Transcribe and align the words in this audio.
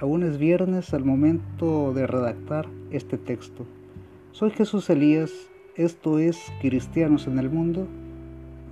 Aún 0.00 0.22
es 0.22 0.38
viernes 0.38 0.94
al 0.94 1.04
momento 1.04 1.92
de 1.92 2.06
redactar 2.06 2.66
este 2.90 3.18
texto. 3.18 3.66
Soy 4.32 4.50
Jesús 4.50 4.88
Elías, 4.88 5.30
esto 5.76 6.18
es 6.18 6.38
Cristianos 6.62 7.26
en 7.26 7.38
el 7.38 7.50
Mundo 7.50 7.86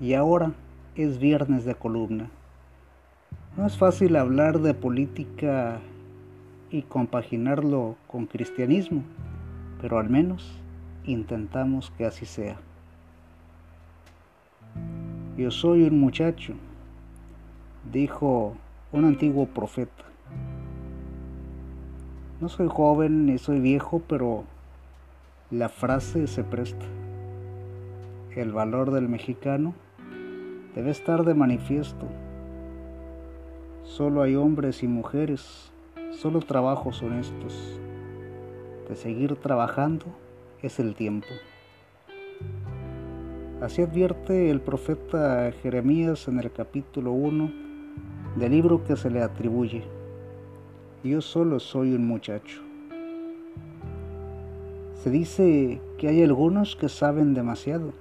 y 0.00 0.14
ahora 0.14 0.54
es 0.95 1.18
viernes 1.18 1.66
de 1.66 1.74
columna. 1.74 2.30
No 3.59 3.66
es 3.66 3.77
fácil 3.77 4.16
hablar 4.16 4.60
de 4.60 4.72
política 4.72 5.80
y 6.70 6.80
compaginarlo 6.80 7.96
con 8.06 8.24
cristianismo, 8.24 9.02
pero 9.82 9.98
al 9.98 10.08
menos 10.08 10.58
intentamos 11.04 11.90
que 11.98 12.06
así 12.06 12.24
sea. 12.24 12.56
Yo 15.37 15.51
soy 15.51 15.82
un 15.82 16.01
muchacho, 16.01 16.54
dijo 17.92 18.56
un 18.92 19.04
antiguo 19.04 19.45
profeta. 19.45 20.07
No 22.41 22.48
soy 22.48 22.69
joven 22.69 23.27
ni 23.27 23.37
soy 23.37 23.59
viejo, 23.59 24.01
pero 24.06 24.45
la 25.51 25.69
frase 25.69 26.29
se 26.29 26.45
presta. 26.45 26.87
El 28.37 28.52
valor 28.52 28.92
del 28.92 29.09
mexicano 29.09 29.74
debe 30.77 30.91
estar 30.91 31.24
de 31.24 31.34
manifiesto. 31.34 32.06
Solo 33.82 34.23
hay 34.23 34.37
hombres 34.37 34.84
y 34.84 34.87
mujeres, 34.87 35.73
solo 36.12 36.38
trabajos 36.38 37.02
honestos. 37.02 37.80
De 38.88 38.95
seguir 38.95 39.34
trabajando 39.34 40.07
es 40.62 40.79
el 40.79 40.95
tiempo. 40.95 41.27
Así 43.60 43.82
advierte 43.82 44.52
el 44.52 44.60
profeta 44.60 45.51
Jeremías 45.60 46.29
en 46.29 46.38
el 46.38 46.52
capítulo 46.52 47.10
1 47.10 47.51
del 48.37 48.52
libro 48.52 48.84
que 48.84 48.95
se 48.95 49.10
le 49.10 49.23
atribuye. 49.24 49.98
Yo 51.04 51.21
solo 51.21 51.60
soy 51.60 51.95
un 51.95 52.09
muchacho. 52.09 52.60
Se 54.95 55.10
dice 55.10 55.80
que 55.96 56.09
hay 56.09 56.24
algunos 56.24 56.74
que 56.74 56.88
saben 56.88 57.35
demasiado, 57.35 57.93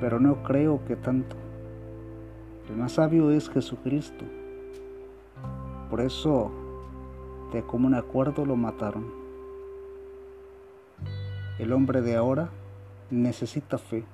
pero 0.00 0.20
no 0.20 0.44
creo 0.44 0.84
que 0.84 0.94
tanto. 0.94 1.34
El 2.70 2.76
más 2.76 2.92
sabio 2.92 3.32
es 3.32 3.50
Jesucristo. 3.50 4.24
Por 5.90 6.00
eso, 6.00 6.52
de 7.52 7.62
común 7.62 7.94
acuerdo 7.94 8.46
lo 8.46 8.54
mataron. 8.54 9.12
El 11.58 11.72
hombre 11.72 12.02
de 12.02 12.14
ahora 12.14 12.50
necesita 13.10 13.78
fe. 13.78 14.04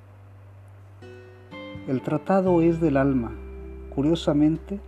El 1.87 2.01
tratado 2.01 2.63
es 2.63 2.81
del 2.81 2.97
alma. 2.97 3.33
Curiosamente, 3.95 4.81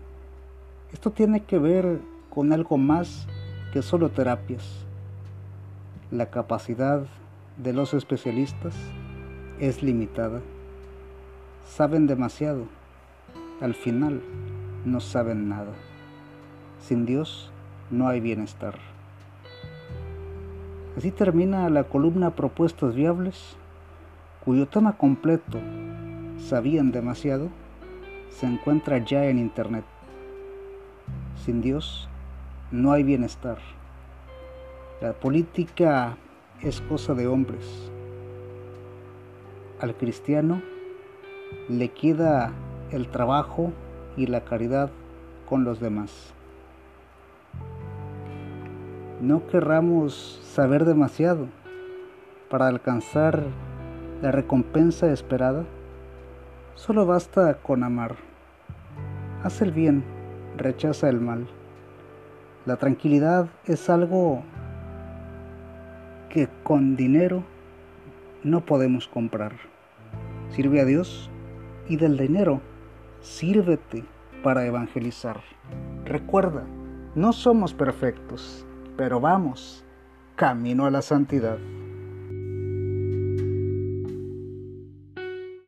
esto 0.90 1.10
tiene 1.10 1.44
que 1.44 1.58
ver 1.58 2.00
con 2.30 2.52
algo 2.52 2.78
más 2.78 3.26
que 3.72 3.82
solo 3.82 4.10
terapias. 4.10 4.86
La 6.10 6.30
capacidad 6.30 7.02
de 7.56 7.72
los 7.72 7.92
especialistas 7.92 8.74
es 9.58 9.82
limitada. 9.82 10.40
Saben 11.66 12.06
demasiado. 12.06 12.64
Al 13.60 13.74
final 13.74 14.22
no 14.84 15.00
saben 15.00 15.48
nada. 15.48 15.72
Sin 16.80 17.04
Dios 17.04 17.50
no 17.90 18.08
hay 18.08 18.20
bienestar. 18.20 18.74
Así 20.96 21.10
termina 21.10 21.68
la 21.70 21.84
columna 21.84 22.34
Propuestas 22.34 22.94
Viables, 22.94 23.56
cuyo 24.44 24.66
tema 24.66 24.96
completo, 24.96 25.58
Sabían 26.38 26.90
demasiado, 26.90 27.48
se 28.30 28.46
encuentra 28.46 28.98
ya 28.98 29.26
en 29.26 29.38
Internet. 29.38 29.84
Sin 31.44 31.60
Dios 31.60 32.09
no 32.70 32.92
hay 32.92 33.02
bienestar. 33.02 33.58
La 35.00 35.12
política 35.12 36.16
es 36.62 36.80
cosa 36.82 37.14
de 37.14 37.26
hombres. 37.26 37.90
Al 39.80 39.96
cristiano 39.96 40.62
le 41.68 41.88
queda 41.88 42.52
el 42.92 43.08
trabajo 43.08 43.72
y 44.16 44.26
la 44.26 44.44
caridad 44.44 44.90
con 45.48 45.64
los 45.64 45.80
demás. 45.80 46.32
No 49.20 49.46
querramos 49.48 50.40
saber 50.44 50.84
demasiado 50.84 51.48
para 52.50 52.68
alcanzar 52.68 53.42
la 54.22 54.30
recompensa 54.30 55.10
esperada. 55.10 55.64
Solo 56.74 57.04
basta 57.04 57.54
con 57.54 57.82
amar. 57.82 58.16
Haz 59.42 59.60
el 59.60 59.72
bien, 59.72 60.04
rechaza 60.56 61.08
el 61.08 61.20
mal. 61.20 61.48
La 62.66 62.76
tranquilidad 62.76 63.48
es 63.64 63.88
algo 63.88 64.42
que 66.28 66.48
con 66.62 66.94
dinero 66.94 67.42
no 68.44 68.66
podemos 68.66 69.08
comprar. 69.08 69.52
Sirve 70.50 70.80
a 70.80 70.84
Dios 70.84 71.30
y 71.88 71.96
del 71.96 72.18
dinero 72.18 72.60
sírvete 73.20 74.04
para 74.42 74.66
evangelizar. 74.66 75.40
Recuerda, 76.04 76.64
no 77.14 77.32
somos 77.32 77.72
perfectos, 77.72 78.66
pero 78.96 79.20
vamos 79.20 79.84
camino 80.36 80.84
a 80.84 80.90
la 80.90 81.00
santidad. 81.00 81.58